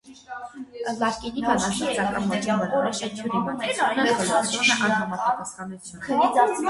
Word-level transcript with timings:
Լարկինի 1.01 1.43
բանաստեղծական 1.47 2.25
ոճին 2.31 2.63
բնորոշ 2.63 3.03
են 3.09 3.13
թյուրիմացությունը, 3.19 4.17
խլությունը, 4.23 4.79
անհամապատասխանությունը։ 4.89 6.57